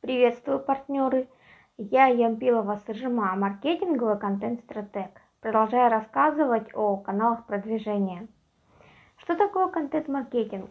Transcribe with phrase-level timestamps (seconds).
[0.00, 1.28] Приветствую, партнеры!
[1.76, 5.10] Я Ямпилова Сажима, маркетинговый контент-стратег.
[5.40, 8.26] Продолжаю рассказывать о каналах продвижения.
[9.18, 10.70] Что такое контент-маркетинг?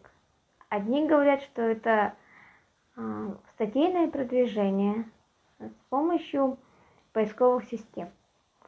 [0.70, 2.14] Одни говорят, что это
[2.98, 5.06] э, статейное продвижение
[5.60, 6.58] с помощью
[7.14, 8.10] поисковых систем.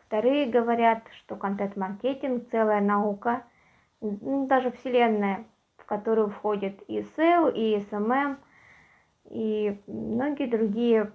[0.05, 3.45] Вторые говорят, что контент-маркетинг целая наука,
[3.99, 5.43] даже вселенная,
[5.77, 8.37] в которую входит и SEO, и SMM–
[9.31, 11.13] и многие другие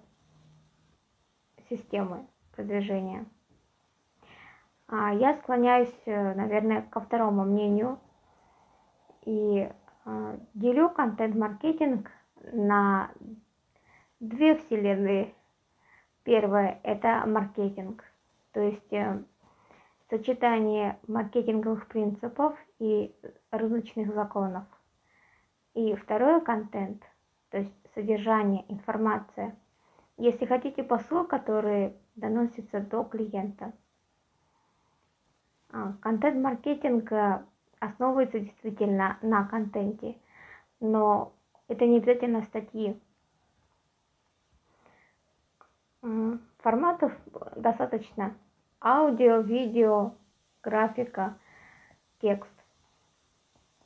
[1.68, 3.26] системы продвижения.
[4.88, 8.00] А я склоняюсь, э, наверное, ко второму мнению
[9.26, 9.68] и
[10.06, 12.10] э, делю контент-маркетинг
[12.52, 13.10] на
[14.20, 15.34] две вселенные.
[16.22, 18.02] Первое– это маркетинг,
[18.52, 19.22] то есть э,
[20.08, 23.14] сочетание маркетинговых принципов и
[23.50, 24.64] рыночных законов.
[25.74, 27.02] И второе– контент,
[27.50, 29.56] то есть содержание, информация.
[30.18, 33.72] Если хотите посыл, который доносится до клиента.
[35.72, 37.42] А, контент-маркетинг э,
[37.80, 40.16] основывается действительно на контенте,
[40.78, 41.32] но
[41.68, 43.00] это не обязательно статьи.
[46.58, 47.12] Форматов
[47.56, 48.34] достаточно.
[48.80, 50.14] Аудио, видео,
[50.62, 51.36] графика,
[52.20, 52.52] текст.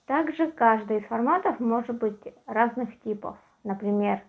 [0.05, 4.23] Также каждый из форматов может быть разных типов например,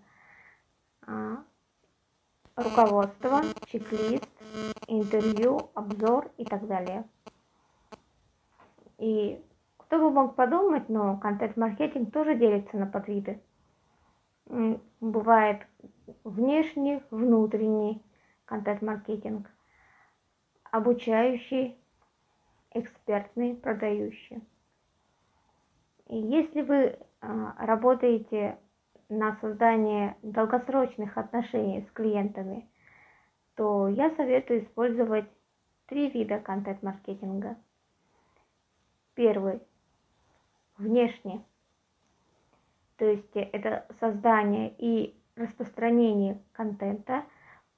[1.05, 1.43] а,
[2.55, 4.27] руководство, чек-лист,
[4.87, 7.05] интервью, обзор и так далее.
[8.97, 9.43] И
[9.77, 13.41] кто бы мог подумать, но контент-маркетинг тоже делится на подвиды.
[14.99, 15.65] Бывает
[16.23, 18.01] внешний, внутренний
[18.45, 19.49] контент-маркетинг,
[20.71, 21.77] обучающий,
[22.73, 24.43] экспертный, продающий.
[26.07, 28.57] И если вы а, работаете
[29.11, 32.69] на создание долгосрочных отношений с клиентами,
[33.55, 35.25] то я советую использовать
[35.87, 37.57] три вида контент-маркетинга.
[39.13, 39.59] Первый–
[40.77, 41.43] внешне,
[42.95, 47.25] то есть это создание и распространение контента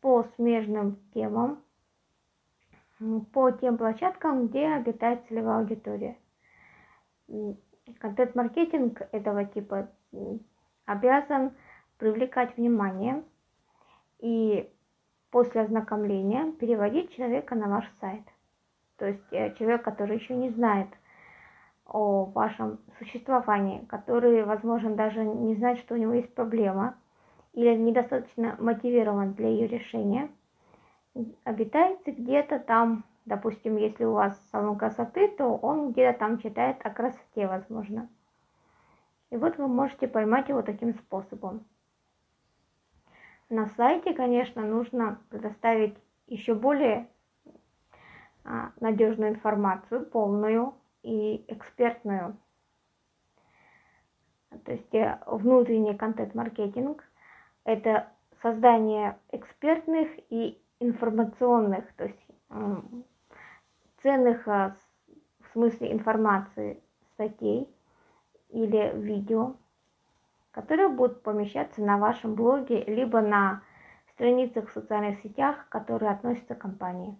[0.01, 1.63] по смежным темам,
[3.33, 6.15] по тем площадкам, где обитает целевая аудитория.
[7.99, 9.89] Контент-маркетинг этого типа
[10.85, 11.53] обязан
[11.97, 13.23] привлекать внимание
[14.19, 14.69] и
[15.31, 18.23] после ознакомления переводить человека на ваш сайт.
[18.97, 20.87] То есть э, человек, который еще не знает
[21.85, 26.95] о вашем существовании, который, возможно, даже не знает, что у него есть проблема
[27.53, 30.29] или недостаточно мотивирован для ее решения,
[31.43, 36.89] обитаете где-то там, допустим, если у вас салон красоты, то он где-то там читает о
[36.89, 38.09] красоте, возможно.
[39.33, 41.65] И вот вы можете поймать его таким способом.
[43.49, 47.09] На сайте, конечно, нужно предоставить еще более
[48.43, 52.37] а, надежную информацию, полную и экспертную.
[54.65, 57.03] То есть э, внутренний контент-маркетинг–
[57.63, 58.11] это
[58.43, 62.27] создание экспертных и информационных, то есть
[64.03, 64.75] ценных а,
[65.39, 66.83] в смысле информации
[67.13, 67.72] статей,
[68.53, 69.55] или видео,
[70.51, 73.63] которые будут помещаться на вашем блоге, либо на
[74.13, 77.17] страницах в социальных сетях, которые относятся к компании.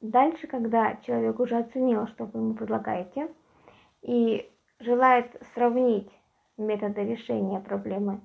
[0.00, 3.28] Дальше, когда человек уже оценил, что вы ему предлагаете,
[4.02, 6.10] и желает сравнить
[6.56, 8.20] методы решения проблемы,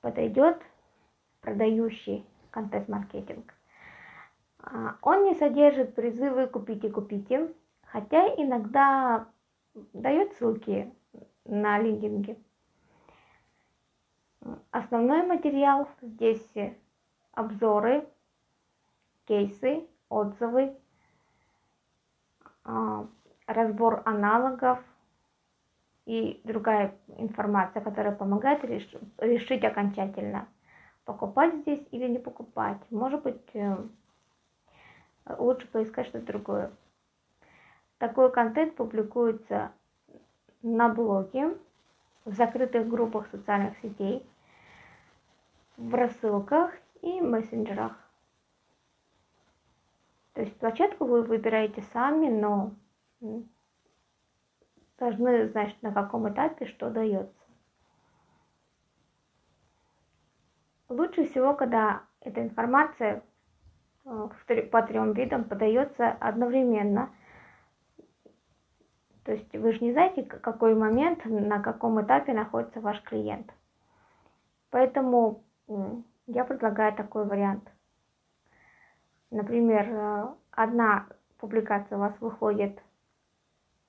[0.00, 0.60] подойдет
[1.40, 3.54] продающий контент-маркетинг.
[4.58, 7.54] А, он не содержит призывы «купите, купите»,
[7.92, 9.26] хотя иногда
[9.92, 10.92] дает ссылки
[11.44, 12.36] на лендинге.
[14.70, 16.52] Основной материал здесь
[17.32, 18.08] обзоры,
[19.26, 20.76] кейсы, отзывы,
[22.64, 23.06] а,
[23.46, 24.78] разбор аналогов
[26.06, 30.48] и другая информация, которая помогает решить окончательно,
[31.04, 32.78] покупать здесь или не покупать.
[32.90, 33.76] Может быть, э,
[35.38, 36.72] лучше поискать что-то другое.
[37.98, 39.72] Такой контент публикуется
[40.62, 41.58] на блоге,
[42.24, 44.24] в закрытых группах социальных сетей,
[45.76, 46.72] в рассылках
[47.02, 47.92] и мессенджерах.
[50.34, 52.72] То есть площадку вы выбираете сами, но
[54.98, 57.34] должны знать, на каком этапе что дается.
[60.88, 63.22] Лучше всего, когда эта информация
[64.04, 64.28] э,
[64.70, 67.10] по трем видам подается одновременно–
[69.24, 73.52] то есть вы же не знаете, какой момент, на каком этапе находится ваш клиент.
[74.70, 75.42] Поэтому
[76.26, 77.70] я предлагаю такой вариант.
[79.30, 81.06] Например, э, одна
[81.38, 82.78] публикация у вас выходит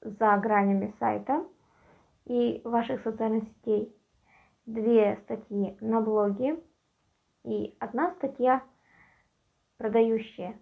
[0.02, 1.46] за гранями сайта
[2.26, 3.96] и ваших социальных сетей,
[4.66, 6.62] две статьи на блоге
[7.44, 8.62] и одна статья
[9.78, 10.60] продающая.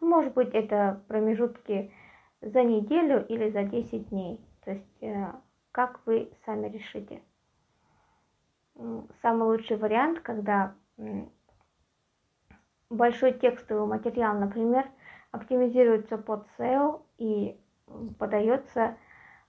[0.00, 1.92] Может быть, это промежутки
[2.40, 4.40] за неделю или за 10 дней.
[4.64, 5.32] То есть, э,
[5.72, 7.22] как вы сами решите.
[9.22, 10.74] Самый лучший вариант, когда
[12.88, 14.88] большой текстовый материал, например,
[15.30, 17.60] оптимизируется под SEO и
[18.18, 18.96] подается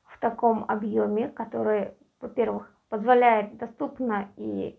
[0.05, 4.77] в таком объеме, который, во-первых, позволяет доступно и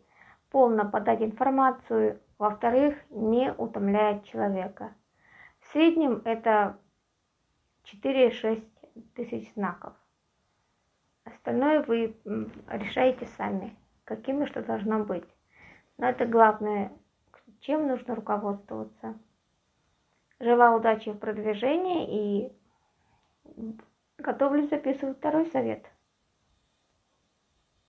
[0.51, 4.95] полно подать информацию, во-вторых, не утомляет человека.
[5.61, 6.79] В среднем это
[7.85, 8.65] 4-6
[9.15, 9.95] тысяч знаков.
[11.25, 12.17] Остальное вы
[12.69, 15.29] решаете сами, какими что должно быть.
[15.99, 16.93] Но это главное,
[17.61, 19.19] чем нужно руководствоваться.
[20.41, 22.53] Желаю удачи в продвижении и
[24.19, 25.92] готовлюсь записывать второй совет.